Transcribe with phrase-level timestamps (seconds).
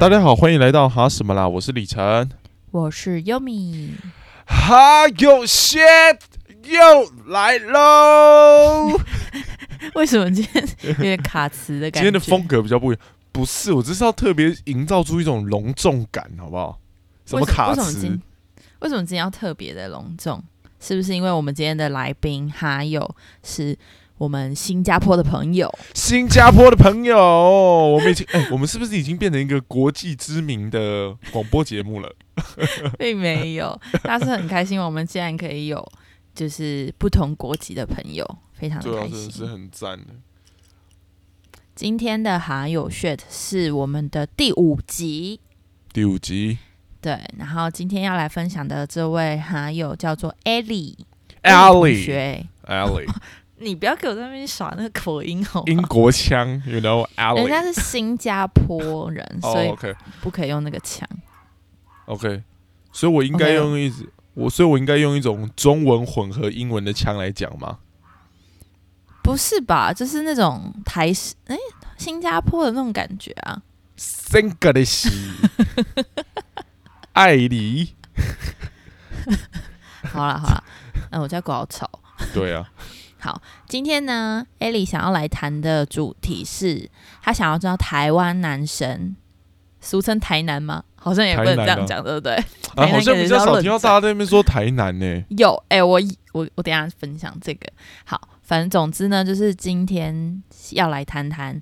[0.00, 1.46] 大家好，欢迎来到哈什么啦？
[1.46, 2.26] 我是李晨。
[2.70, 3.92] 我是优米，
[4.46, 6.18] 哈有 shit
[6.64, 8.98] 又来喽！
[9.94, 12.04] 为什么今天有点卡词的感觉？
[12.04, 16.80] 今天的风格比较不一样，不是，我只是要特别营造出一种隆重感，好不好？
[17.26, 18.22] 什么卡词为什么今？
[18.78, 20.42] 为什么今天要特别的隆重？
[20.80, 23.76] 是不是因为我们今天的来宾哈友是
[24.20, 25.72] 我们新加坡的朋友？
[25.94, 32.16] 新加坡的朋友，我们已经 哎、我们是不是已经变成一个国际知名的广播节目了？
[33.00, 35.92] 并没有，但是很开心，我们竟然可以有
[36.34, 38.22] 就是不同国籍的朋友，
[38.52, 39.46] 非常开真的是。
[39.46, 40.08] 很赞的。
[41.74, 45.40] 今天的哈友 shit 是我们的第五集，
[45.94, 46.58] 第五集
[47.00, 50.94] 对，然后今天要来分享的这位哈友叫做同
[51.42, 52.46] ，Ellie 学。
[52.66, 53.08] Ellie，
[53.60, 55.64] 你不要给我在那边耍那个口音好吗？
[55.68, 57.46] 英国腔，you know 人。
[57.46, 61.06] 家是新加坡人，哦 所以不可以用那个腔。
[62.06, 62.42] OK，
[62.90, 63.92] 所以我应该用一
[64.34, 67.78] 我，所以我应该用一种中文混合英文的腔来讲吗？
[69.22, 69.92] 不是吧？
[69.92, 71.56] 就是那种台式，哎、
[71.98, 73.62] 新加坡的那种感觉啊。
[74.30, 75.10] 真格的西，
[77.12, 77.94] 艾莉，
[80.04, 80.64] 好了好了，
[81.10, 81.88] 嗯，我家狗好吵。
[82.32, 82.66] 对啊，
[83.20, 86.88] 好，今天呢艾莉想要来谈的主题是，
[87.22, 89.14] 她想要知道台湾男神，
[89.80, 90.82] 俗称台南吗？
[90.96, 92.34] 好像也不能这样讲，对不对？
[92.76, 95.24] 啊，好像比较少听到大家在那边说台南呢。
[95.30, 96.00] 有，哎、我
[96.32, 97.66] 我我等一下分享这个。
[98.04, 101.58] 好，反正总之呢，就是今天要来谈谈，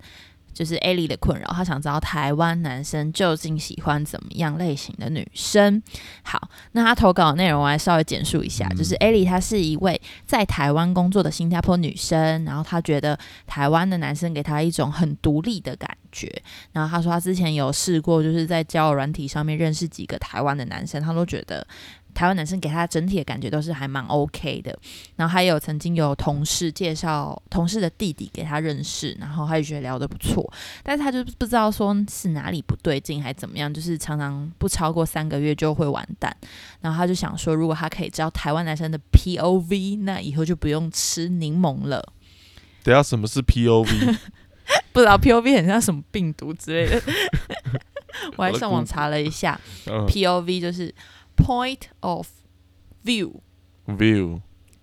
[0.59, 5.81] 就是 Ellie 的困扰，她想知道台湾男生究竟喜欢怎么样类型的女生。
[6.25, 16.42] 好，那她投稿的内容我来稍微简述一下，嗯就是 Ellie 她是一位在台湾工作的新加坡女生，然后她觉得台湾的男生给她一种很独立的感觉。
[16.72, 21.65] 然后她说她之前有试过，就是在交友软体上面认识几个台湾的男生，她都觉得。
[22.19, 24.77] 台湾男生给他整体的感觉都是还蛮 OK 的，
[25.15, 30.53] 然后还有曾经有同事介绍同事的弟弟给他认识，然后他也觉得聊得不错，
[30.83, 36.37] 但是他就不知道说是哪里不对劲还怎么样，就是常常不超过三个月就会完蛋，
[36.81, 42.05] 然后他就想说，如果他可以知道台湾男生的 POV，那以后就不用吃柠檬了。
[42.83, 44.19] 等一下什么是 POV？
[44.93, 47.00] 不知道 POV 很像什么病毒之类的，
[48.37, 50.93] 我还上网查了一下嗯，POV 就是
[51.38, 52.28] Point of
[53.04, 53.41] View。
[53.87, 54.41] ，view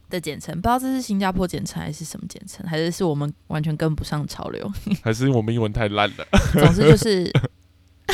[0.09, 4.71] 的简称，不知道这是新加坡简称还是什么简称，还是是我们完全跟不上潮流。
[5.03, 6.25] 还是我们英文太烂了？
[6.53, 7.31] 总之就是，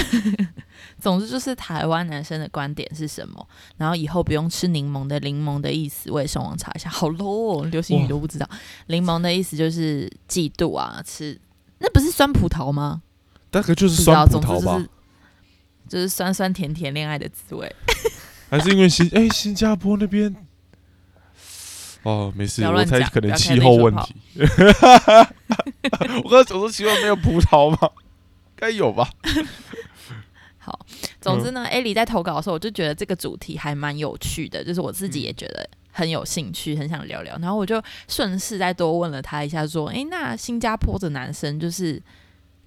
[1.00, 3.48] 总之就是台湾男生的观点是什么，
[3.78, 8.50] 然后以后不用吃柠檬的柠檬的意思，我也上网查一下，好 low 哦，流行语都不知道。
[8.88, 11.40] 柠檬的意思就是嫉妒啊，吃
[11.80, 13.02] 那不是酸葡萄吗？
[13.50, 14.90] 大概就是酸葡萄吧就是？
[15.90, 17.76] 就是酸酸甜甜恋爱的滋味。
[18.52, 20.36] 还是因为新哎新加坡那边？
[22.04, 24.14] 哦，没事，我猜可能气候问题。
[26.24, 27.90] 我刚才想说，奇怪，没有葡萄吗？
[28.58, 29.10] 该有吧？
[30.60, 30.86] 好，
[31.22, 37.38] 总嗯之呢，艾莉在投稿的时候，我就觉得这个主题还蛮有趣的，就是我自己也觉得很有兴趣，很想聊聊。
[37.38, 42.02] 然后我就顺势再多问了他一下，说：“诶，那新加坡的男生就是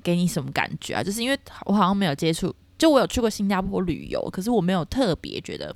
[0.02, 1.02] 给你什么感觉啊？
[1.02, 5.74] 就是因为我好像没有接触，就我有去过新加坡旅游，可是我没有特别觉得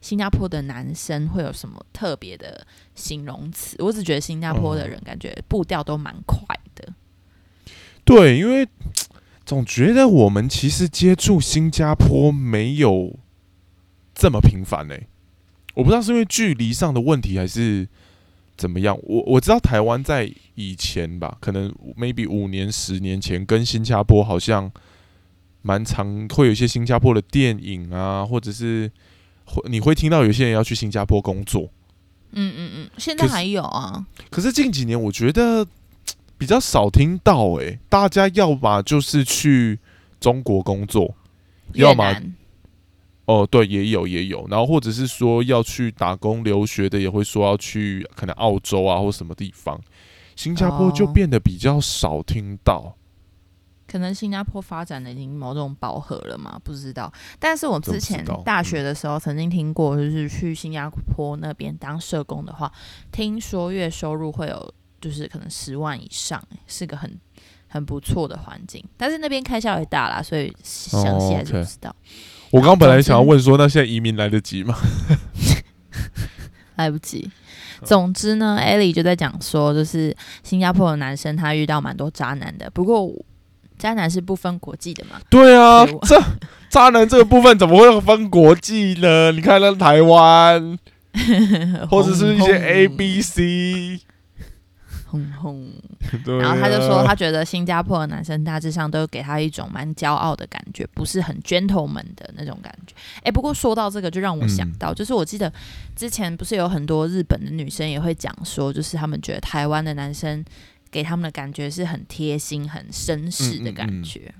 [0.00, 3.76] 新加坡的男生会有什么特别的形容词。
[3.80, 6.38] 我只觉得新加坡的人感觉步调都蛮快
[6.74, 6.92] 的。
[8.04, 8.68] 对，因为
[9.44, 13.18] 总觉得我们其实接触新加坡没有
[14.14, 14.94] 这么频繁呢、
[15.74, 17.86] 我不知道是因为距离上的问题还是
[18.56, 18.98] 怎么样。
[19.02, 24.70] 我我知道台湾在以前吧，可能 maybe 五年、十年前跟新加坡好像
[25.66, 28.88] 蛮常会有一些新加坡的电影啊，或者是
[29.44, 31.68] 会你会听到有些人要去新加坡工作。
[32.30, 34.06] 嗯嗯嗯，现在还有啊。
[34.30, 35.66] 可是近几年我觉得
[36.38, 39.80] 比较少听到、诶，大家要么就是去
[40.20, 41.12] 中国工作，
[41.72, 42.14] 要么
[43.24, 49.80] 哦，对，也有也有，然后或者是说要去打工留学的，也会说要去可能澳洲啊或什么地方，
[50.36, 52.94] 新加坡就哦变得比较少听到。
[53.90, 57.12] 可能新加坡发展的已经某种饱和了嘛，不知道。
[57.38, 62.72] 但是我之前大学的时候曾经听过，就是去新加坡那边当社工的话，
[63.12, 67.18] 听说月收入会有就是可能十万以上，是个很
[67.68, 68.84] 很不错的环境。
[68.96, 71.94] 但是那边开销也大啦，所以详细还是不知道。
[72.50, 74.76] 我刚刚本来想要问说，那现在移民来得及吗？
[76.76, 77.30] 来不及。
[77.84, 83.10] 总之呢，Ellie 就在讲说，就是新加坡的男生他遇到蛮多渣男的，不过
[83.78, 85.20] 渣男是不分国际的嘛？
[85.28, 86.20] 对啊，这
[86.68, 89.32] 渣男这个部分怎么会分国际呢？
[89.32, 90.78] 你看那台湾，
[91.90, 94.00] 或者是一些 A、B、C，
[95.06, 95.70] 轰轰。
[96.24, 96.42] 对、啊。
[96.42, 102.94] 然后他就说，他觉得新加坡的男生大致上都给他一种蛮骄傲的感觉，不是很 gentleman 的那种感觉。
[103.22, 105.52] 哎，不过说到这个，就让我想到，就是我记得
[105.94, 110.44] 之前不是有很多日本的女生也会讲说，就是他们觉得台湾的男生
[110.90, 114.32] 给他们的感觉是很贴心、很绅士的感觉。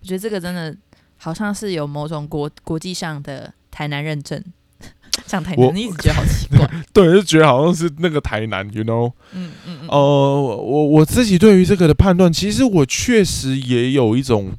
[0.00, 0.76] 我觉得这个真的
[1.16, 4.42] 好像是有某种国国际上的台南认证。
[5.26, 6.66] 讲台南，你一直觉得好奇怪。
[6.94, 9.12] 对，就觉得好像是那个台南，you know。
[9.32, 9.88] 嗯嗯嗯。
[9.88, 14.52] 呃，我我自己对于这个的判断，其实我确实也有一种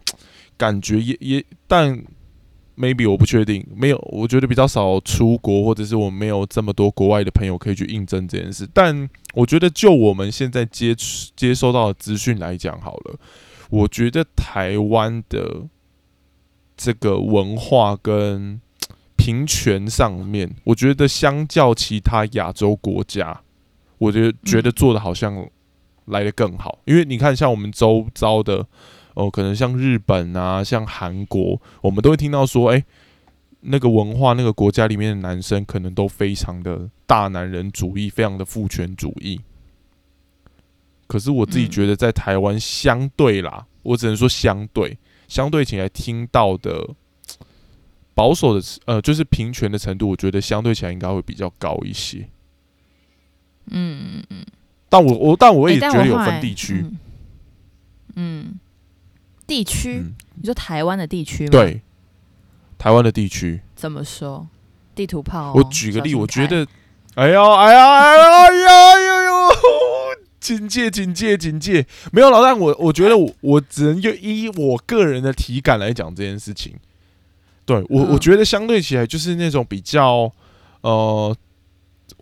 [0.57, 2.03] 感觉，也也，但
[2.77, 8.68] maybe 我不确定，没有，我觉得比较少出国，或者是我没有这么多国外的朋友可以去印证这件事。
[8.73, 10.95] 但我觉得，就我们现在接
[11.35, 13.19] 接收到的资讯来讲，好了，
[13.69, 15.68] 我觉得台湾的
[16.75, 18.59] 这个文化跟
[19.15, 23.41] 平权上面，我觉得相较其他亚洲国家。
[24.00, 25.47] 我觉得觉得做的好像
[26.06, 28.65] 来的更好，因为你看，像我们周遭的
[29.13, 32.83] 哦，可能像日本啊，像韩国，我们都会听到说，哎，
[33.61, 39.41] 那个文化那个国家里面的男生可能都非常的大男人主义，非常的父权主义。
[41.07, 44.97] 可是我自己觉得，在台湾相对啦，我只能说相对，
[45.27, 46.89] 相对起来听到的
[48.13, 52.29] 保守的呃，就是平权的程度，我觉得相对起来应该会比较高一些。
[53.65, 54.45] 嗯嗯嗯，
[54.87, 56.83] 但我我但我也觉得有分地区，
[58.15, 58.59] 嗯，嗯
[59.51, 61.81] 地区、嗯，你说台湾的地区吗？，对，
[62.77, 64.48] 台湾的地区，怎么说？
[64.95, 66.65] 地图炮哦、我举个例，我觉得，
[67.15, 69.50] 哎呦哎呀哎呀哎呀哎呦，
[70.39, 76.75] 警戒警戒警戒，没有老但我我觉得我我只能就依我个人的体感来讲这件事情，
[77.65, 80.31] 对我我嗯觉得相对起来就是那种比较
[80.80, 81.36] 呃。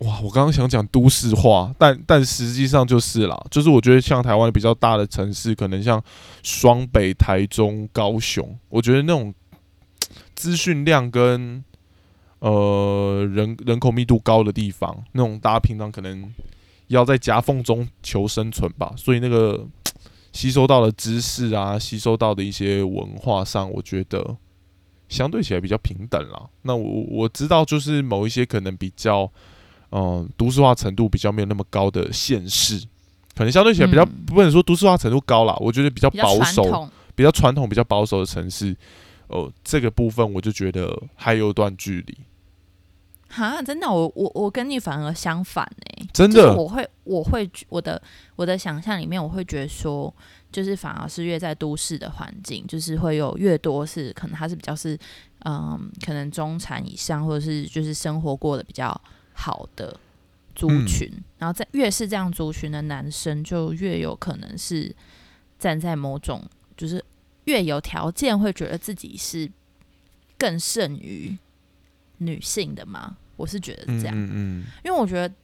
[0.00, 6.02] 哇，我刚刚想讲都市化，但但实际上就是啦，就是我觉得像台湾比较大的城市，可能像
[6.42, 9.34] 双北、台中、高雄，我觉得那种
[10.34, 11.62] 资讯量跟
[12.38, 16.32] 呃人人口密度高的地方，那种大家平常可能
[16.86, 19.66] 要在夹缝中求生存吧，所以那个
[20.32, 24.38] 吸收到的知识啊，吸收到的一些文化上，我觉得
[25.10, 26.48] 相对起来比较平等啦。
[26.62, 29.30] 那我我知道，就是某一些可能比较
[29.90, 32.78] 嗯、呃都市化程度比较没有那么高的县市，
[33.36, 36.90] 可能相对起来比较、嗯不能说都市化程度高啦，我觉得比较保守。
[37.12, 38.74] 比较传统、比较保守的城市，
[39.26, 42.16] 哦，这个部分我就觉得还有一段距离。
[43.28, 48.00] 哈，真的，我我我跟你反而相反哎、真的就是我会我会我的
[48.36, 50.14] 我的想象里面，我会觉得说，
[50.50, 54.98] 就是反而是越在都市的环境，就是会有越多是可能它是比较是
[55.44, 58.98] 嗯，可能中产以上，或者是就是生活过得比较
[59.40, 59.98] 好的
[60.54, 64.94] 族嗯群，然后在越是这样族群的男生，就越有可能是
[65.58, 66.42] 站在某种
[66.76, 67.02] 就是
[67.44, 69.50] 越有条件，会觉得自己是
[70.36, 71.34] 更胜于
[72.18, 73.16] 女性的嘛？
[73.36, 74.14] 我是觉得这样。
[74.14, 75.34] 嗯嗯因为我觉得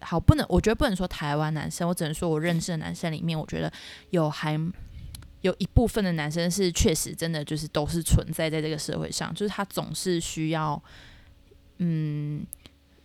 [0.00, 3.70] 好不能，我觉得不能说台湾男生，我只能说我认识的男生里面，我觉得
[4.10, 4.58] 有还
[5.42, 10.82] 有一部分的男生是确实真的就是都是存在在这个社会上，就是他总是需要
[11.78, 12.44] 嗯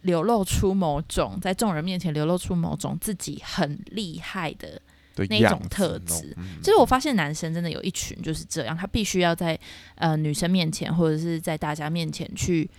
[0.01, 4.81] 流露出某种在众人面前流露出某种自己很厉害的
[5.29, 9.60] 那一种特质嗯就是我发现男生真的有一群就是这样，他必须要在
[9.96, 12.70] 呃女生面前或者是在大家面前去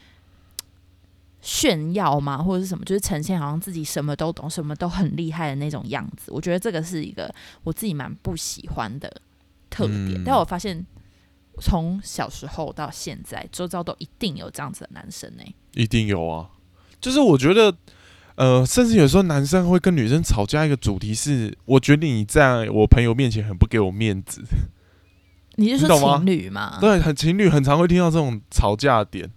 [1.40, 6.32] 炫耀嘛，或者是什么，就是呈现好像自己什么都懂、什么都很厉害的那种样子。
[6.32, 7.32] 我觉得这个是一个
[7.64, 9.12] 我自己蛮不喜欢的
[9.68, 10.14] 特点。
[10.14, 10.84] 嗯但我发现
[11.60, 15.42] 从小时候到现在，周遭都一定有这样子的男生呢、
[15.74, 16.48] 一定有啊。
[17.02, 17.74] 就是我觉得，
[18.36, 24.40] 呃，甚至有时候男生会跟女生吵架，一个主题是，我觉得你在我朋友面前很不给我面子。
[25.56, 26.78] 你是说情侣吗？
[26.80, 29.28] 对，很情侣很常会听到这种吵架点。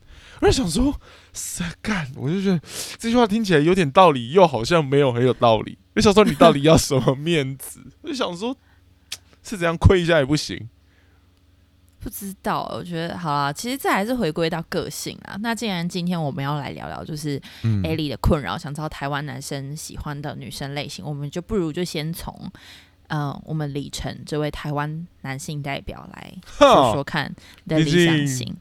[0.42, 0.94] 我就想说，
[1.34, 2.62] 是干，我就觉得
[2.98, 5.78] 这句话听起来有点道理，又好像没有很有道理。
[5.96, 7.82] 我想说，你到底要什么面子？
[8.04, 8.56] 我就想说，
[9.42, 10.70] 是怎样亏一下也不行。
[12.06, 15.36] 不知道，我觉得好啦，其实这还是回归到个性啊。
[15.42, 22.32] 那既然今天我们要来聊聊，就是嗯 A 莉的困扰，想知道台湾男生喜欢的女生类型，我们就不如就先从
[23.08, 27.34] 呃我们李晨这位台湾男性代表来 说说看
[27.64, 28.56] 你的毕理想竟型。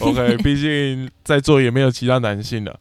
[0.00, 2.80] OK， 毕竟在座也没有其他男性了，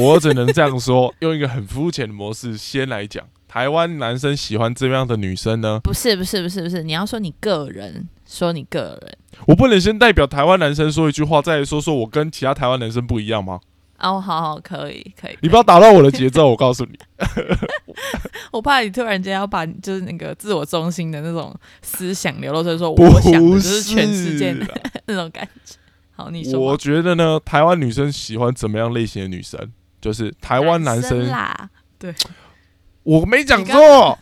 [0.00, 5.78] 我只能这样说，用一个很肤浅的模式先来讲，台湾男生喜欢这样的女生呢？
[5.84, 9.16] 不是不是不是不是，你要说你个人说你个人。
[9.46, 13.60] 我不能先代表台湾男生说一句话，再说说我跟其他台湾男生不一样吗？
[14.00, 15.38] 哦，好好，可以，可以。
[15.40, 16.98] 你不要打乱我的节奏，我告诉你。
[18.50, 24.66] 我怕你突然间要把就是那个自我中心的那种思想流露出来，说我想的就是全世界的
[25.06, 25.76] 那种感觉。
[26.16, 26.76] 好，你说我。
[26.76, 29.58] 觉得呢，台湾女生喜欢怎么样类型的女生？
[30.00, 32.14] 就是台湾男生，啦，对
[33.04, 34.18] 我没讲你错，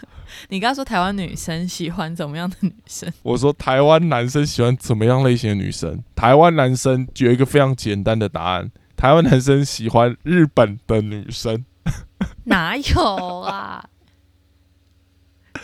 [0.49, 3.12] 你刚刚说台湾女生喜欢怎么样的女生？
[3.23, 6.03] 我说台湾男生喜欢怎么样类型的女生？
[6.15, 11.65] 台湾男生有一个非常简单的答案，台湾男生喜欢日本的女生。
[12.45, 13.85] 哪有啊？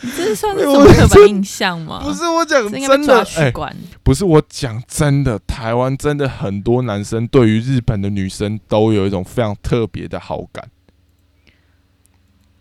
[0.01, 1.99] 你这是算是什我么刻板印象吗？
[2.01, 3.51] 不是我讲真的，哎。
[4.01, 10.69] 不是我讲真的，台湾真的很多男生对于日本的女生都有一种非常特别的好感。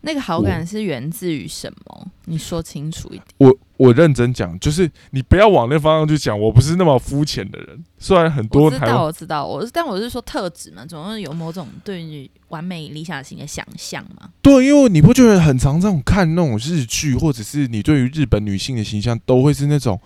[0.02, 2.06] 那个好感是源自于什么？
[2.26, 3.24] 你说清楚一点。
[3.38, 7.84] 我我认真讲，就是你不要往那方向去讲，我不是那么肤浅的人。
[7.98, 14.28] 虽然很多我知道，我知道，我是，但我是说特质嘛，总是有某种对于完美理想型的想象嘛。
[14.42, 20.00] 对，因为你不觉得很常这种看那种日剧，或者是你对于日本女性的形象，都会是那种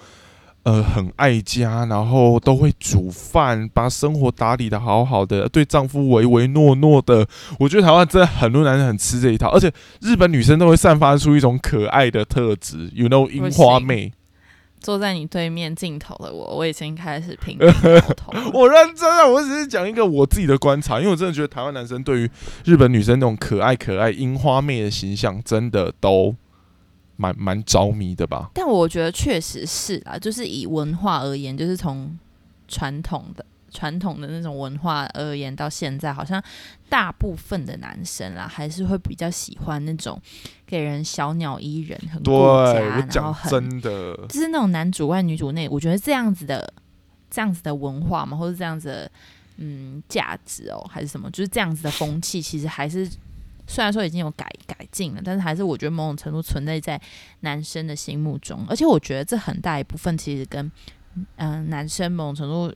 [0.64, 7.26] 呃很爱家，然后都会煮饭，把生活打理的好好的，对丈夫唯唯诺诺的。
[7.58, 14.12] 我觉得台湾真的很多男人很吃这一套，而且日本女生都会散发出一种可爱的特质，you know，樱花妹。
[14.80, 17.70] 坐在你对面镜头的我，我已经开始频频
[18.16, 18.50] 头了。
[18.52, 22.30] 我认真啊，我只是讲一个我自己的观察，因为我真的觉得台湾男生对于
[22.64, 26.34] 日本女生那种可爱可爱樱花妹的形象，真的都
[27.16, 28.50] 蛮蛮着迷的吧。
[28.54, 32.18] 但我觉得确实是啊，就是以文化而言，就是从
[32.68, 36.42] 传统的传统的那种文化而言，到现在好像
[36.88, 40.20] 大部分的男生啦，还是会比较喜欢那种
[40.66, 46.70] 给人小鸟依人、很对顾家，我然后讲很真的，就是那种男主外女主内，我觉得这样子的
[47.30, 49.10] 这样子的文化嘛，或者这样子的
[49.56, 53.08] 嗯价值哦，还是什么，就是这样子的风气，其实还是
[53.66, 57.00] 虽然说已经有改改进了，但是还是我觉得某种程度存在在
[57.40, 60.64] 男生的心目中，而且我觉得这很大一部分其实跟
[61.14, 62.74] 嗯、呃男生某种程度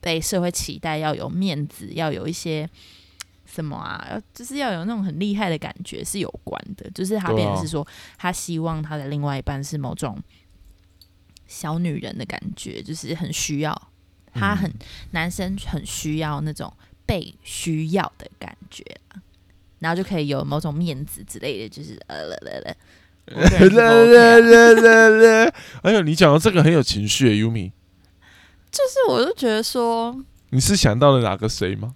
[0.00, 2.68] 被社会期待要有面子，要有一些。
[3.52, 4.06] 什么啊？
[4.08, 7.84] 要就是要有那种很厉害的感觉是有关的，就是他变成是说，
[8.16, 10.16] 他希望他的另外一半是某种
[11.48, 13.90] 小女人的感觉，就是很需要
[14.32, 14.74] 他很、嗯
[15.10, 16.72] 男生很需要那种
[17.04, 19.20] 被需要的感觉啊
[19.80, 22.76] 然后就可以有某种面子之类的，就是呃了了了。
[23.26, 27.70] 了了了了了哎呦，你讲到这个很有情绪耶，Yumi，
[28.72, 31.94] 就是我就觉得说，你是想到了哪个谁吗？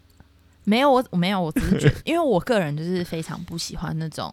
[0.63, 4.33] 没有我我没有，我只是觉得，因为我个人就是非常不喜欢那种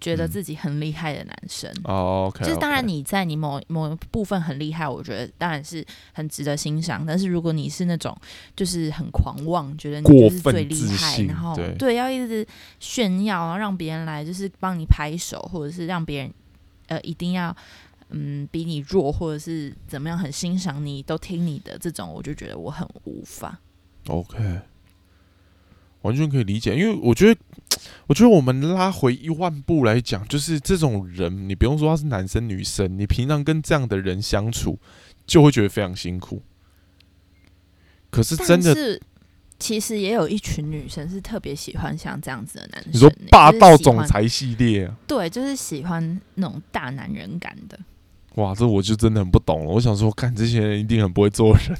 [0.00, 1.70] 觉得自己很厉害的男生。
[1.84, 7.04] 哦就是当然你在你某某部分很厉害，我觉得当然是很值得欣赏。
[7.06, 8.16] 但是如果你是那种
[8.54, 12.46] 就是很狂妄，觉得你就是最厉害，然后对要一直
[12.78, 16.32] 炫耀，然后让别人来就是帮你拍手，或者是让别人
[16.88, 17.54] 呃一定要
[18.10, 23.58] 嗯比你弱，或者是怎么样很欣赏你，都听你的这种，我就觉得我很无法。
[24.08, 24.38] OK，
[26.02, 27.40] 完全可以理解，因为我觉得，
[28.06, 34.78] 我觉得我们拉回一万步来讲，就是这种人，你不用说他是男生女生，你平常跟这样的人相处，
[35.26, 36.42] 就会觉得非常辛苦。
[38.10, 39.02] 可是真的，是
[39.58, 47.78] 其实也有一群女生是特别喜欢像这样子的男生欸，你说霸道总裁系列、啊，对，就是喜欢那种大男人感的。
[48.36, 49.72] 哇，这我就真的很不懂了。
[49.72, 51.76] 我想说，看这些人一定很不会做人。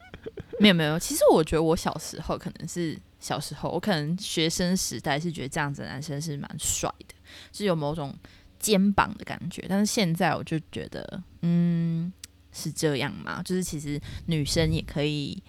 [0.60, 7.14] 没有没有，其实我觉得我小时候可能是小时候，我可能学生时代是觉得这样子的男生是蛮帅的，
[7.54, 8.14] 是有某种
[8.58, 9.64] 肩膀的感觉。
[9.66, 12.12] 但是现在我就觉得，嗯，
[12.52, 13.42] 是这样吗？
[13.42, 15.42] 就是其实女生也可以，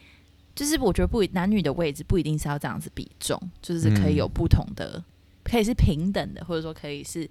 [0.56, 5.04] 就是我觉得不男女的位置不一定是要这样子比重，就是可以有不同的，
[5.44, 7.30] 可以是平等的，或者说可以是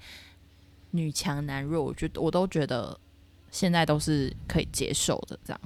[0.90, 1.82] 女强男弱。
[1.82, 3.00] 我觉得我都觉得
[3.50, 5.60] 现在都是可以接受的，这样。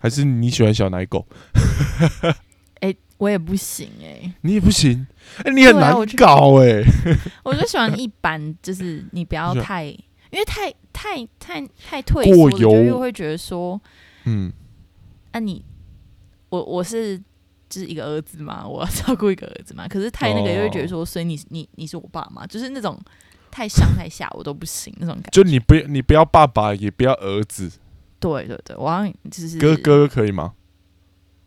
[0.00, 1.26] 还是你喜欢小奶狗？
[2.86, 5.06] 哎、我也不行哎、你也不行，
[5.44, 6.82] 哎、你很难搞哎、
[7.42, 13.80] 我就喜欢一般，就是你不要 太，因为太太太太退过缩，就又会觉得说，
[14.24, 14.52] 嗯，
[15.32, 15.64] 啊你，
[16.50, 17.18] 我我是
[17.68, 23.00] 就是一个儿子嘛，我要照顾一个儿子嘛，可是太那个又会觉得说，所以你你你是我爸妈，就是那种
[23.50, 25.30] 太上太下我都不行那种感觉。
[25.30, 27.70] 就你不要你不要爸爸，也不要儿子，
[28.20, 30.52] 对对对，我好像就是哥哥可以吗？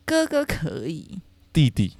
[0.05, 1.97] 哥哥可以，弟弟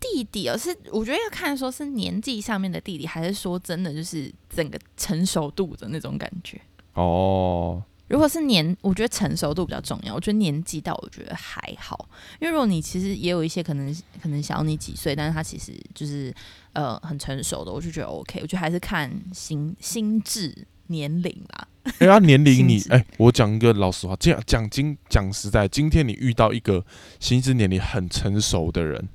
[0.00, 6.60] 弟弟哦，是我觉得要看说是年纪上面的弟弟，还是说真的就是整个成熟度的那种感觉。
[6.94, 10.14] 哦，如果是年，我觉得成熟度比较重要。
[10.14, 12.08] 我觉得年纪到，我觉得还好，
[12.40, 16.32] 因为如果你其实也有一些可能可能小你几岁，但是他其实就是
[16.72, 18.40] 呃很成熟的，我就觉得 OK。
[18.40, 21.68] 我觉得还是看心心智年龄啦。
[21.98, 26.84] 哎，他年龄你哎，我讲一个老实话，这样讲今讲实在，今天你遇到一个
[27.18, 29.08] 心智年龄很成熟的人，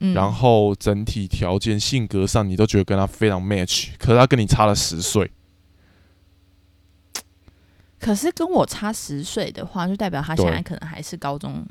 [0.00, 5.30] 嗯，然后整体条件、性格上你都觉得跟他非常 match，可是他跟你差了十岁，
[7.98, 11.66] 可是跟我差十岁的话，就代表他现在可能还是高中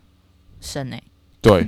[0.59, 1.01] 生哎、
[1.41, 1.67] 对，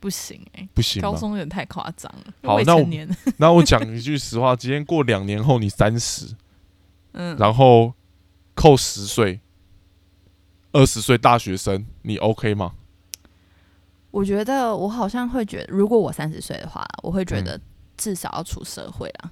[0.00, 1.00] 不行哎、不行？
[1.02, 2.74] 高中有点太夸张了，好那
[3.36, 6.34] 那我讲一句实话，今天过两年后你三十，
[7.12, 7.92] 嗯，然后
[8.54, 9.40] 扣十岁，
[10.72, 12.72] 二十岁大学生，你 OK 吗？
[14.10, 17.60] 我觉得我好像会觉得，如果我三十岁的话，我会觉嗯得
[17.96, 19.30] 至少要出社会啦。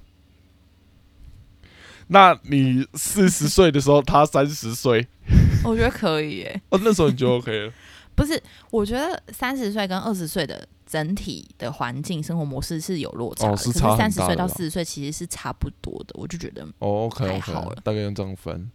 [2.09, 5.07] 那你四十岁的时候，他三十岁，
[5.65, 7.73] 我觉得可以耶，哦，那时候你就 OK 了。
[8.19, 8.43] 不是？
[8.71, 16.15] 我觉得三十岁跟二十岁的整体的环境生活模式是有落差的，可哦是三十岁到四十岁其实是差不多的。
[16.15, 18.71] 我就觉得哦，OK 还 OK，好了大概用这样分。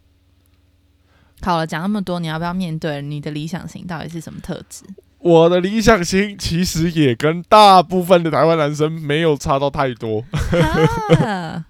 [1.42, 4.84] 好了，讲那么多，你要不要面对你的理想型到底是什么特质？
[5.18, 10.22] 我的理想型其实也跟大部分的台湾男生没有差到太多，
[11.20, 11.64] 啊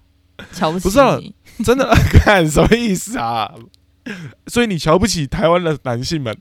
[0.51, 1.17] 瞧不起不是啊
[1.63, 1.89] 真的，
[2.19, 3.53] 看什么意思啊？
[4.47, 6.37] 所以你瞧不起台湾的男性们？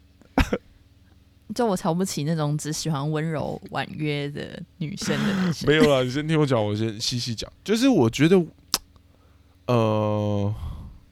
[1.55, 5.69] 就我瞧不起那种只喜欢温柔婉约的女生的 男生。
[5.69, 7.51] 没有啦，你先听我讲，我先细细讲。
[7.63, 8.45] 就是我觉得，
[9.67, 10.55] 呃，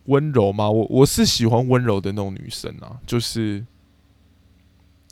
[0.07, 2.99] 温柔嘛，我我是喜欢温柔的那种女生啊。
[3.07, 3.65] 就是，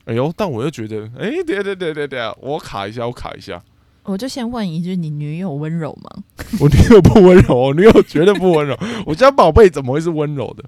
[0.06, 3.62] 哎呦，但我又觉得，哎、等一下等一下等下等下，我卡一下，我卡一下。
[4.02, 6.24] 我就先问一句：你女友温柔吗？
[6.58, 8.76] 我女友不温柔，我女友绝对不温柔。
[9.06, 10.64] 我家宝贝怎么会是温柔的？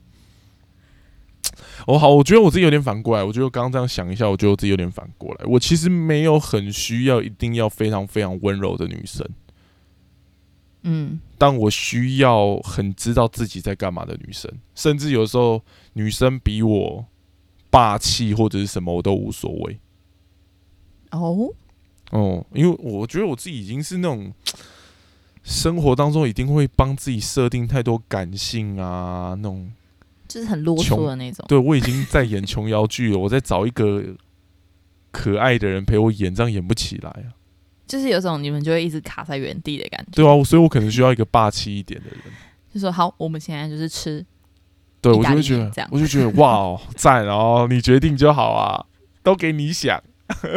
[1.86, 3.24] 哦，好，我觉得我自己有点反过来。
[3.24, 5.44] 我觉得我刚刚这样想一下，我觉得我自己有点反过来。
[5.46, 9.28] 我其实没有很需要一定要非常非常温柔的女生，
[10.82, 14.48] 嗯，但我需要很知道自己在干嘛的女生。
[14.74, 15.60] 甚至有时候
[15.94, 17.04] 女生比我
[17.68, 19.78] 霸气或者是什么，我都无所谓。
[21.10, 21.52] 哦，
[22.10, 24.32] 哦，因为我觉得我自己已经是那种
[25.42, 29.72] 生活当中一定会帮自己设定太多感性啊那种。
[30.32, 31.44] 就是很啰嗦的那种。
[31.46, 34.02] 对我已经在演琼瑶剧了，我在找一个
[35.10, 37.36] 可爱的人陪我演，这样演不起来啊。
[37.86, 40.12] 就是有种你们就会一直卡在原地的感觉。
[40.12, 42.18] 对啊，所以我可能需要一个霸气一点的人。
[42.72, 44.24] 就说好，我们现在就是吃，
[45.02, 48.86] 对我就会觉得这样，我就觉得哇哦，赞哦，你决定就好啊，
[49.22, 50.02] 都给你想。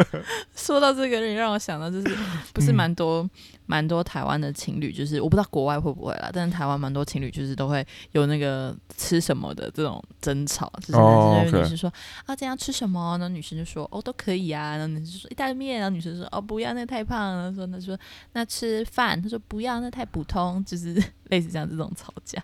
[0.56, 2.16] 说到这个，你让我想到，就是
[2.54, 3.28] 不是嗯蛮多
[3.66, 11.92] 蛮、多台湾的情侣，就是我不知道国外会不会啦，但是台湾蛮多情侣就是都会有那个吃什么的这种争吵，就是女生说、
[12.24, 17.98] 啊这样吃什么，然后女生就说哦都可以啊，然后女生就说意大利面，然后女生说哦不要那个太胖了，说那说
[18.32, 20.94] 那吃饭，他说不要那太普通，就是
[21.30, 22.40] 类似这样这种吵架，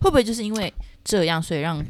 [0.00, 1.84] 会不会就是因为这样，所以让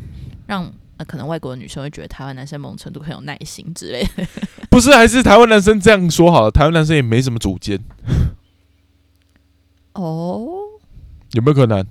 [0.46, 4.27] 让呃可能外国的女生会觉得台湾男生某种程度很有耐心之类的。
[4.70, 7.79] 不是，还是台湾男生这样说好了，台湾男生也没什么主见，
[9.94, 10.48] 哦，
[11.33, 11.85] 有没有可能？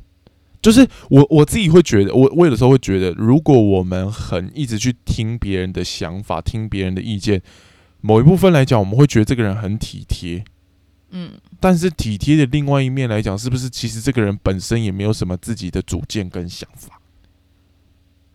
[0.61, 7.41] 就是我我自己会觉得，我我有的时候会觉得，如果我们很一直去听别人的想法，听别人的意见，
[7.99, 10.45] 某一部分来讲，我们会觉得这个人很体贴。
[11.09, 11.31] 嗯。
[11.59, 17.01] 但是体贴的另外一面来讲，是不是其实这个人本身也没有什么自己的主见跟想法？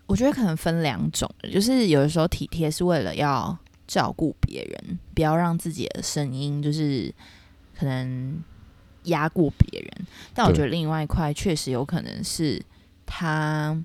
[0.06, 7.14] 我觉得可能分两种，就是有的时候体贴是为了要照顾别人，不要让自己的声音就是
[7.78, 8.42] 可能
[9.08, 10.06] 压过别人。
[10.32, 12.62] 但我觉得另外一块确实有可能是
[13.04, 13.76] 他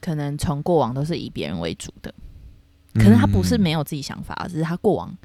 [0.00, 2.14] 可能从过往都是以别人为主的，
[2.94, 5.16] 可能他不是嗯没有自己想法，只是他过往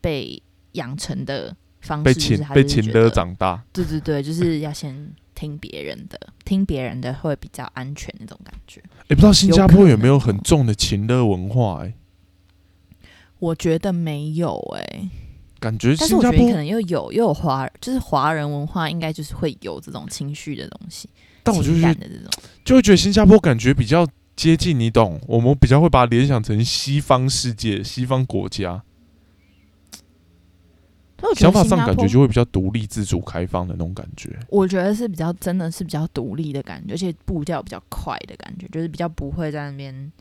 [0.00, 8.82] 被养成的方式，被就是他被请的长大，对对对，就是要先听别人的，听别人的会比较安全那种感觉。
[9.08, 11.94] 也、不知道新加坡有没有很重的情乐文化、欸？
[13.38, 15.08] 我觉得没有哎、
[15.60, 21.08] 感觉但是新加坡我觉得可，能又有又有华，就是华人文化应该就是会有这种情绪的东西，
[21.42, 22.30] 但我就觉得感的这种。
[22.64, 25.20] 就会觉得新加坡感觉比较接近，你懂？
[25.26, 28.82] 我们比较会把它联想成西方世界、西方国家，
[31.36, 34.38] 想法上感觉就会比较独立、自主、开放的那种感觉。
[34.48, 40.12] 我觉得是比较真的是比较独立的感觉，而且步调比较快的感觉，就是比较不会在那边，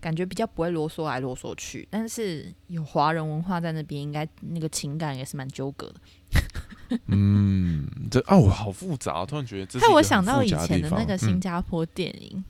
[0.00, 1.86] 感觉比较不会啰嗦来啰嗦去。
[1.90, 5.94] 但是有华人文化在那边，应该那个情感也是蛮纠葛的。
[7.06, 12.44] 嗯，这哦，好复杂，突然觉得这是害我想到以前的那个新嗯加坡电影，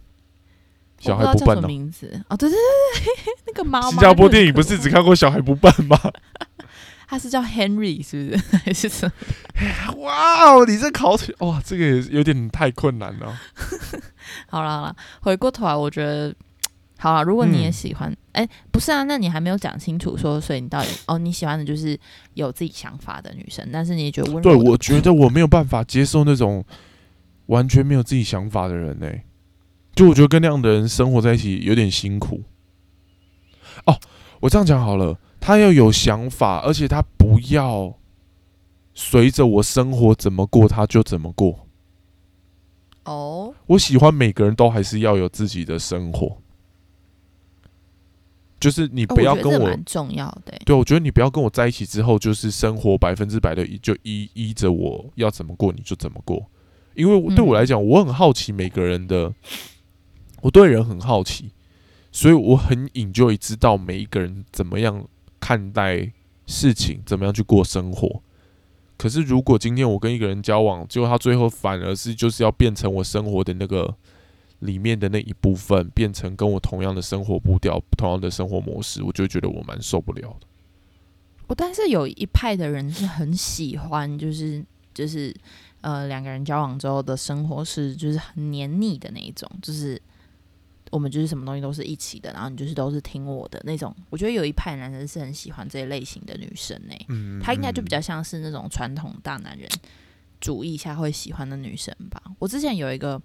[0.98, 1.66] 小孩不笨哦。
[1.66, 5.98] 名字哦，对对对对，那个妈妈新加坡电影不是只看过小孩不笨吗？
[7.06, 8.56] 他是叫 Henry 是不是？
[8.64, 9.10] 还是什
[9.58, 10.02] 么？
[10.04, 13.36] 哇哦，你这考题哇，这个也有点太困难了。
[14.46, 16.32] 好了好了，回过头来，我觉得
[17.00, 17.22] 好啊。
[17.24, 21.98] 如果你也嗯喜欢，哎、不是啊，那你还没有讲清楚说，所以你到底哦，你喜欢的就是
[22.34, 26.64] 有自己想法的女生，但是你也觉得温柔对，我觉得我没有办法接受那种
[27.46, 29.10] 完全没有自己想法的人呢、
[29.94, 32.42] 就我觉得跟那样的人生活在一起有点辛苦。
[33.86, 33.98] 哦，
[34.40, 37.94] 我这样讲好了，他要有想法，而且他不要
[38.94, 41.66] 随着我生活怎么过他就怎么过。
[43.04, 46.39] 哦，我喜欢每个人都还是要有自己的生活，
[48.60, 50.62] 就是你哦不要跟我重要的、欸。
[50.66, 56.46] 对，我觉得你不要跟我在一起之后，就是生活百分之百的依就依依着我要怎么过你就怎么过，
[56.94, 59.32] 因为对我嗯来讲，我很好奇每个人的，
[60.42, 61.50] 我对人很好奇，
[62.12, 65.06] 所以我很 enjoy 知道每一个人怎么样
[65.40, 66.12] 看待
[66.46, 68.22] 事情，怎么样去过生活。
[68.98, 73.96] 可是如果今天我跟一个人交往，结果他最后反而是就是要变成我生活的那个
[74.60, 80.46] 里面的那一部分，变成跟我同样的生活步调、同样的生活模式，我就觉得我蛮受不了的。
[81.46, 85.34] 我但是有一派的人是很喜欢，就是就是
[85.80, 90.00] 呃两个人交往之后的生活是就是很黏腻的那一种，就是
[90.90, 93.94] 我们就是什么东西都是一起的，然后你就是都是听我的那种。
[94.10, 99.68] 我觉得有一派男生是很喜欢这一类型的女生呢、嗯，他应该就比嗯较像是那种传统大男人
[100.40, 102.22] 主义下会喜欢的女生吧。
[102.38, 103.20] 我之前有一个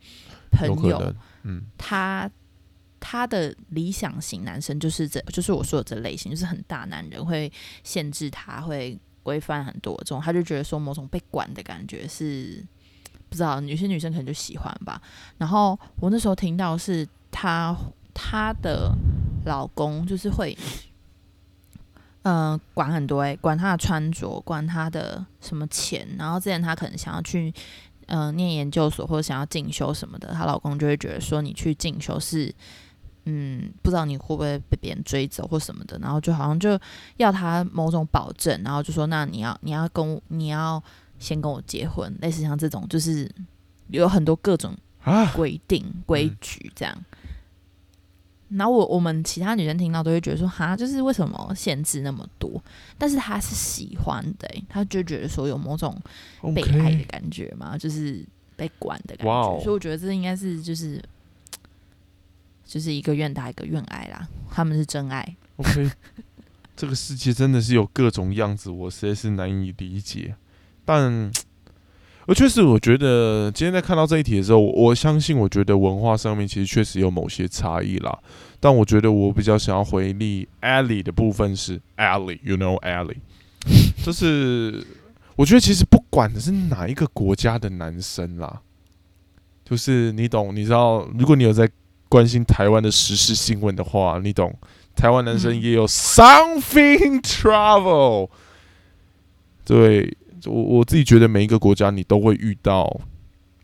[0.52, 2.30] 朋友，嗯他
[3.00, 7.52] 他的理想型男生就是这就是我说的这类型，就是很大男人，会
[7.84, 12.64] 限制他，会规范很多这种，他就觉得说某种被管的感觉是
[13.30, 15.02] 不知道，有些女生可能就喜欢吧。
[15.38, 17.76] 然后我那时候听到是她
[18.14, 18.94] 她的
[19.46, 20.58] 老公就是会。
[22.28, 27.54] 嗯，管很多诶、管他的穿着，管他的什么钱，然后之前她可能想要去
[28.08, 32.52] 呃念研究所或者想要进修什么的，她老公就会觉得说你去进修是
[33.26, 36.80] 嗯不知道你会不会被别人追走或什么的，然后就好像就
[37.18, 40.82] 要他某种保证，然后就说那你要你要跟我你要
[41.20, 43.32] 先跟我结婚，类似像这种就是
[43.90, 46.98] 有很多各种啊，规定规矩这样。
[48.50, 52.64] 然后我我们其他女生听到都会觉得说，哈，就是为什么限制那么多？
[52.98, 56.00] 但是他是喜欢的、欸，她就觉得说有某种
[56.54, 58.24] 被爱的感觉嘛，就是
[58.56, 59.60] 被管的感觉。
[59.62, 61.04] 所以我觉得这应该是就是
[62.64, 65.36] 就是一个愿打一个愿挨啦，他们是真爱。
[65.58, 65.90] OK，
[66.76, 70.36] 这个世界真的是有各种样子，我实在是难以理解。
[70.84, 71.32] 但，
[72.28, 78.18] 而确实，我觉得今天在看到这一题的时候，我我相信，我觉得文化上面其实确实有某些差异啦。
[78.60, 83.18] 但我觉得我比较想要回忆 Ellie 的部分是 Ellie，you know Ellie，
[84.04, 84.84] 就是
[85.36, 88.62] 我觉得其实不管的是哪一个国家的男生啦，
[89.64, 91.70] 就是你懂，你知道，如果你有在
[92.10, 94.52] 关心台湾的时事新闻的话，你懂，
[94.96, 98.30] 台湾男生嗯也有 something trouble。
[99.64, 100.16] 对
[100.48, 103.02] 我我自己觉得每一个国家你都会遇到，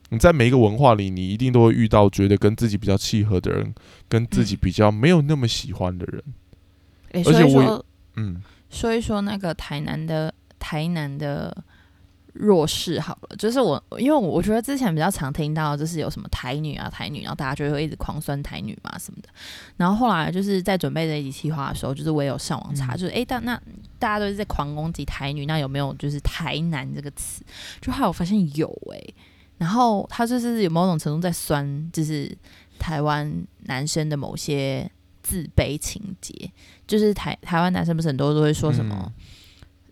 [0.10, 3.74] 你在每一个文化里，你一定都会遇到觉得跟自己比较契合的人，
[4.08, 6.24] 跟自己嗯比较没有那么喜欢的人。
[7.14, 11.56] 嗯、而且我嗯，说一说那个台南的台南的
[12.34, 19.30] 弱势好了，就是我因为我觉得之前比较常听到就是有什么台女啊台女，然后大家就会一直狂酸台女嘛什么的，
[19.78, 22.98] 然后后来就是在准备这一集计划的时候，就是我也有上网查，嗯。
[22.98, 23.60] 就是诶，但那
[24.00, 27.44] 大家都是在狂攻击台女，那有没有就是台男这个词？
[27.82, 29.14] 就后来我发现有诶、
[29.58, 32.36] 然后他就是有某种程度在酸，就是
[32.80, 33.32] 台湾
[33.66, 34.90] 男生的某些
[35.22, 36.52] 自卑情节，
[36.88, 39.12] 就是台台湾男生不是很多都会说什么，嗯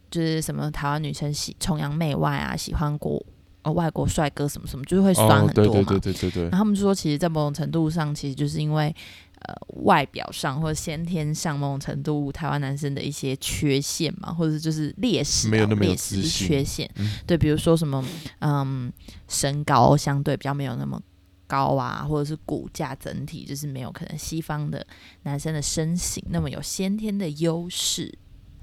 [0.10, 3.24] 就是什么台湾女生喜崇洋媚外啊，喜欢国
[3.62, 5.72] 呃外国帅哥什么什么，就是会酸哦，很多嘛。
[5.72, 8.96] 对对对对对对然后，他们就说，其实，在某种程度上，其实就是因为
[9.42, 16.90] 呃外表上或者先天上某种程度台湾男生的一些缺陷嘛，或者是就是劣势、啊，没有那么有劣势缺陷。
[16.96, 18.04] 嗯对，比如说什么
[18.40, 18.92] 嗯
[19.28, 21.02] 身高相对比较没有那么
[21.48, 24.86] 高啊，或者是骨架整体就是没有可能西方的
[25.24, 28.14] 男生的身形那么有先天的优势，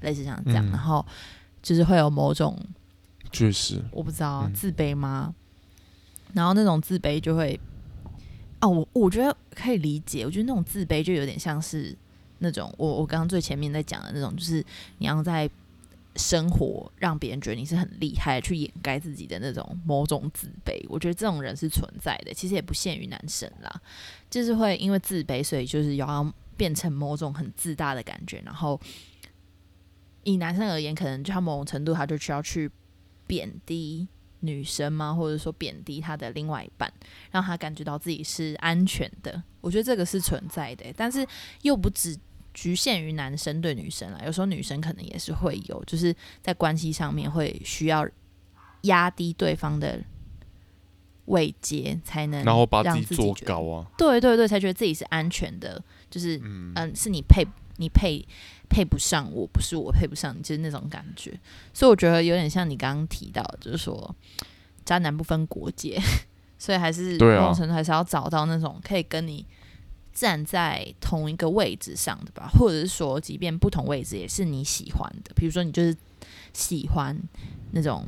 [0.01, 1.05] 类似像这样，嗯然后
[1.61, 2.57] 就是会有某种
[3.31, 5.33] 确实，我不知道、嗯自卑吗？
[6.33, 7.59] 然后那种自卑就会，
[8.61, 10.25] 哦，我我觉得可以理解。
[10.25, 11.95] 我觉得那种自卑就有点像是
[12.39, 14.63] 那种我我刚刚最前面在讲的那种，就是
[14.97, 15.49] 你要在
[16.15, 20.83] 生活让别人觉得你是很厉害，去掩盖自己的那种某种自卑。
[20.89, 23.81] 我觉得这种人是存在的，其实也不限于男生啦，
[24.29, 28.41] 就是会因为自卑，所以就是要变成某种很自大的感觉。
[28.43, 28.79] 然后
[30.27, 32.69] 以男生而言，可能就他某种程度，他就需要去
[33.25, 34.07] 贬低
[34.41, 35.13] 女生吗？
[35.13, 36.91] 或者说贬低他的另外一半，
[37.31, 39.41] 让他感觉到自己是安全的。
[39.61, 41.25] 我觉得这个是存在的，但是
[41.61, 42.17] 又不只。
[42.53, 46.11] 局限于男生对女生啦，有时候女生可能也是会有，就是
[46.41, 48.03] 在关系上面会需要
[48.81, 50.03] 压低对方的
[51.25, 53.85] 位阶，才能然后把自己做高啊。
[53.95, 57.45] 对对对，才觉得自己是安全的，就是嗯，是你配
[57.77, 58.23] 你配
[58.69, 61.39] 配不上我，不是我配不上你，就是那种感觉。
[61.73, 64.15] 所以我觉得有点像你刚刚提到，就是说
[64.85, 65.99] 渣男不分国界，
[66.59, 69.45] 所以还是某种程度还是要找到那种可以跟你。
[70.19, 75.31] 站在同一个位置上的吧，或者是说，即便不同位置也是你喜欢的。
[75.35, 75.95] 比如说，你就是
[76.53, 77.15] 喜欢
[77.69, 78.03] 那种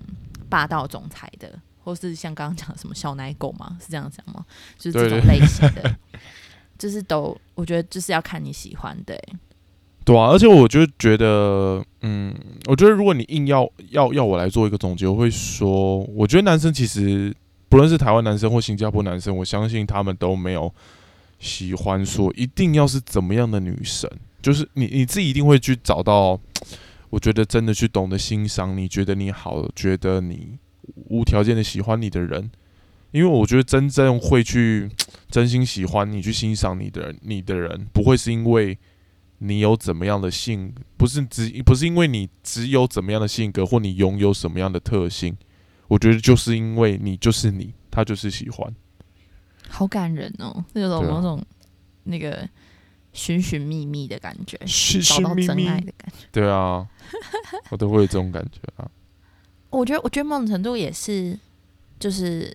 [0.49, 3.77] 霸道总裁的，或是像刚刚讲什么小奶狗吗？
[3.79, 4.43] 是这样讲吗？
[4.75, 5.95] 就是这种类型的，
[6.79, 9.15] 就是都我觉得就是要看你喜欢的。
[10.09, 12.33] 对啊，而且我就觉得，嗯，
[12.65, 17.31] 我觉得如果你硬要要要我来做一个总结，我会说，我觉得男生其实
[17.69, 20.73] 不论是台湾男生或新加坡男生，我相信他们都没有。
[21.37, 24.09] 喜欢说一定要是怎么样的女生，
[24.41, 26.37] 就是你你自己一定会去找到，
[27.11, 30.57] 我觉得真的去懂得欣赏你，觉得你好，觉得你
[31.09, 32.49] 无条件的喜欢你的人，
[33.11, 34.89] 因为我觉得真正会去
[35.29, 38.77] 真心喜欢你、去欣赏你的人，你的人不会是因为
[39.39, 45.35] 你有怎么样的性，不是只不是因为你只有怎么样的性格或你拥有什么样的特性，
[45.87, 48.73] 我觉得就是因为你就是你，他就是喜欢。
[49.67, 51.45] 好感人哦，那种某种
[52.03, 52.47] 那个
[53.13, 54.57] 寻寻觅觅的感觉，
[55.01, 56.27] 找到真爱的感觉。
[56.31, 56.87] 对啊，
[57.69, 58.89] 我都会有这种感觉啊。
[59.69, 61.37] 我觉得，我觉得某种程度也是，
[61.99, 62.51] 就是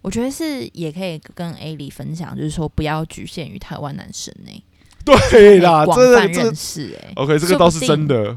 [0.00, 4.64] 我觉得是也可以跟 A 里分享，就是说不要局限于台湾男生呢。
[5.30, 7.12] 对啦，广泛认识哎。
[7.16, 8.36] OK，这个倒是真的。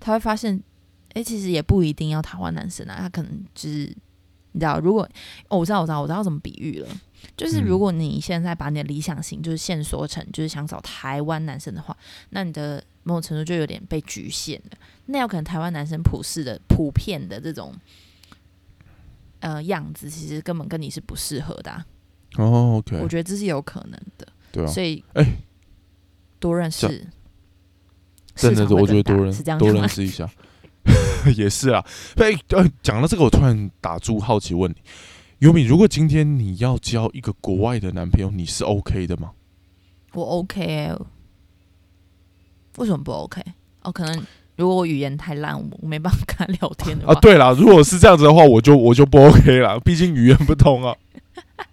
[0.00, 0.62] 他会发现，
[1.14, 3.94] 哎，其实也不一定要台湾男生啊，他可能就是。
[4.54, 5.08] 你知道，如果
[5.48, 6.88] 哦，我知道，我知道，我知道怎么比喻了。
[7.38, 11.96] 就是如果你现在把你的理想型就是限缩成就是想找台湾男生的话，
[12.28, 14.76] 那你的某种程度就有点被局限了。
[15.06, 17.74] 那有可能台湾男生普世的、普遍的这种
[19.40, 21.72] 呃样子，其实根本跟你是不适合的。
[22.36, 24.28] 哦，OK，我觉得这是有可能的。
[24.52, 25.26] 对啊，所以哎，
[26.42, 27.06] 多认识，
[28.34, 30.28] 真的，我觉得多认识，多认识一下。
[31.36, 34.76] 也是啊，哎，呃，讲到这个，我突然打住，好奇问你，
[35.38, 39.30] 尤米，如果今天你要交一个国外的男朋友，你是 OK 的吗？
[40.14, 40.90] 我 OK，
[42.78, 43.40] 为什么不 OK？
[43.82, 44.26] 哦，可能
[44.56, 47.14] 如果我语言太烂，我没办法跟他聊天的啊。
[47.20, 50.96] 对啦，如果是这样子的话，我就我就不 OK 了，毕竟语言不通啊。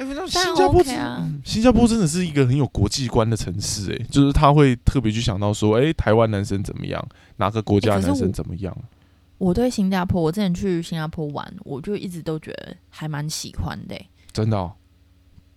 [0.00, 0.82] 新加坡，
[1.44, 8.76] 新加坡真的是一个很有国际观的城市，哎，就是他会特别去想到说，哎，台湾男生怎么样，哪个国家男生怎么样。
[9.38, 13.94] 我对新加坡，我之前去新加坡玩，我就一直都觉得还蛮喜欢的。
[14.32, 14.72] 真的？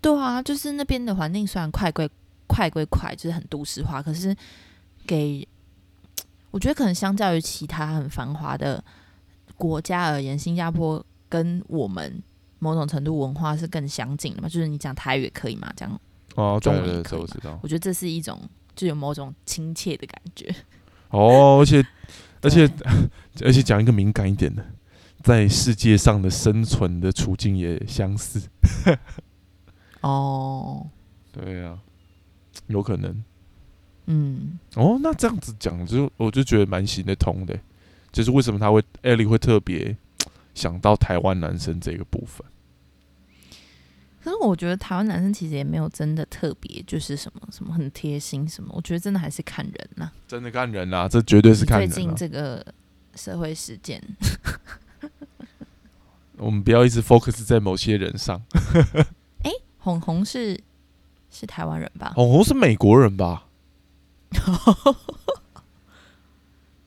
[0.01, 2.09] 对啊，就是那边的环境虽然快归
[2.47, 4.35] 快归快，就是很都市化，可是
[5.07, 5.47] 给
[6.51, 8.83] 我觉得可能相较于其他很繁华的
[9.55, 12.21] 国家而言，新加坡跟我们。
[12.63, 14.47] 某种程度文化是更相近的嘛？
[14.47, 15.71] 就是你讲台语也可以嘛？
[15.75, 15.99] 讲
[16.35, 17.19] 哦，中文也可以。
[17.19, 17.59] 我知道。
[17.61, 18.41] 我觉得这是一种
[18.73, 20.55] 就有某种亲切的感觉。
[21.09, 21.85] 哦，而且
[22.41, 22.67] 而且
[23.43, 24.65] 而且讲一个敏感一点的，
[25.21, 28.41] 在世界上的生存的处境也相似。
[30.01, 30.87] 哦，
[31.31, 31.77] 对呀，
[32.67, 33.23] 有可能。
[34.05, 34.57] 嗯。
[34.75, 37.59] 哦，那这样子讲就我就觉得蛮行得通的。
[38.11, 39.95] 就是为什么他会艾莉会特别
[40.53, 42.45] 想到台湾男生这个部分？
[44.23, 48.71] 可是我觉得台湾男生其实也没有真的特别，就是什么什么很贴心什么。
[48.73, 51.89] 我觉得真的还是看人呐，真的看人呐，这绝对是看人。
[51.89, 52.65] 最近这个
[53.15, 54.01] 社会事件，
[56.37, 58.41] 我们不要一直 focus 在某些人上。
[59.43, 60.57] 哎，红红是
[61.29, 62.13] 是台湾人吧？
[62.15, 63.47] 红红是美国人吧？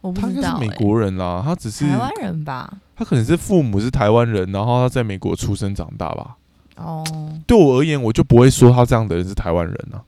[0.01, 2.79] 我不知道，美国人啦，他只是台湾人吧？
[2.97, 6.37] 他可能是父母是台湾人，然后他在美国出生长大吧。
[6.77, 7.05] 哦，
[7.47, 10.01] 对我而言，我就不会说他这样的人是台湾人呢。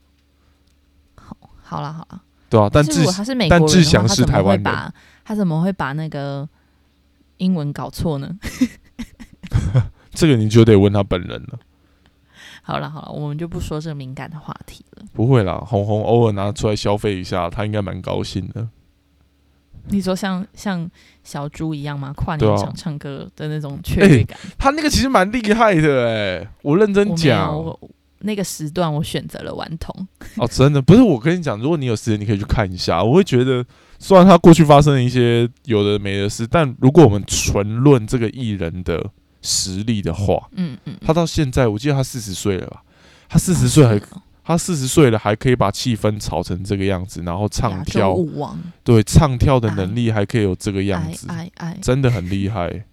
[1.15, 4.93] 好，好了，好了，对啊，但志他是美国人，志祥是台湾人，
[5.25, 6.47] 他怎么会把那个
[7.37, 8.37] 英文搞错呢？
[10.11, 11.59] 这个你就得问他本人了。
[12.61, 15.03] 好了，好了，我们就不说这个敏感的话题了。
[15.13, 18.67] 不会啦，红红偶尔拿出来消费一下，他应该蛮高兴的。
[19.87, 20.89] 你说像像
[21.23, 22.13] 小猪一样吗？
[22.15, 24.37] 跨年场唱歌的那种雀跃感。
[24.57, 27.59] 他那个其实蛮厉害的哎，我认真讲
[28.19, 29.95] 那个时段我选择了顽童。
[30.35, 33.01] 哦，真的不是我跟你讲，如果你有时间，你可以去看一下。
[33.01, 33.65] 我会觉得，
[33.97, 39.09] 虽然他过去发生了一些有的没的事，但如果我们纯论这个艺人的
[39.41, 42.83] 实力的话，嗯嗯，他到现在，我记得他四十岁了吧？
[43.29, 43.97] 他四十岁还
[44.49, 51.27] 他四十岁了，还可以把气氛炒成这个样子，然后唱跳，舞王，对唱跳的能力还可以有这个样爱子。
[51.83, 52.83] 真的很厉害。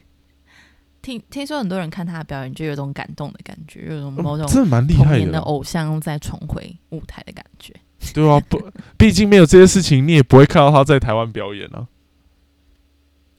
[1.00, 7.74] 听听说很多人看他的表演，就有种感动的感觉，有种某种真的蛮厉害的，偶像在重回舞台的感觉。
[8.12, 8.62] 对啊，不，
[8.98, 11.88] 毕竟没有这些事情，你也不会看到他在台湾表演啊。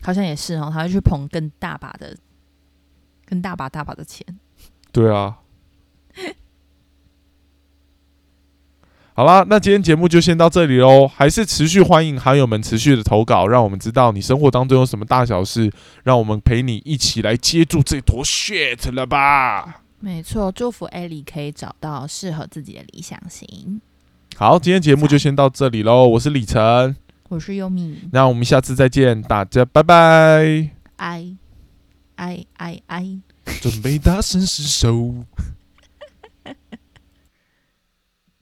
[0.02, 2.18] 好像也是哦，他会去捧更大把的、
[3.28, 4.26] 更大把大把的钱。
[4.92, 5.38] 对啊。
[9.20, 11.06] 好啦，那今天节目就先到这里喽。
[11.06, 15.70] 还是持续欢迎好友们持续的投稿，让我们知道你生活当中有什么大小事，
[16.06, 19.82] 让我们陪你一起来接住这坨 shit 了吧。
[20.00, 23.82] 没错，祝福艾莉可以找到适合自己的理想型。
[24.38, 26.08] 好，今天节目就先到这里喽。
[26.08, 26.96] 我是李晨，
[27.28, 30.70] 我是优米，那我们下次再见，大家拜拜。
[30.96, 31.36] 爱
[32.16, 33.20] 爱爱爱。
[33.60, 35.14] 准备大声失手。